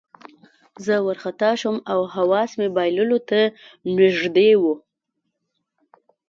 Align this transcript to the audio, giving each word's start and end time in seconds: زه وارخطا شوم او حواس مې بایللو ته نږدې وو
زه 0.85 0.93
وارخطا 1.05 1.51
شوم 1.61 1.77
او 1.91 1.99
حواس 2.13 2.51
مې 2.59 2.67
بایللو 2.75 3.19
ته 3.29 3.39
نږدې 3.97 4.51
وو 4.61 4.73